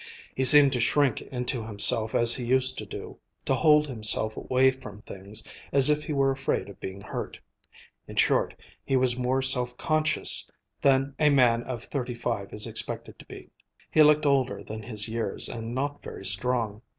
[0.33, 4.71] He seemed to shrink into himself as he used to do; to hold himself away
[4.71, 7.39] from things, as if he were afraid of being hurt.
[8.07, 10.49] In short, he was more self conscious
[10.81, 13.51] than a man of thirty five is expected to be.
[13.91, 16.81] He looked older than his years and not very strong.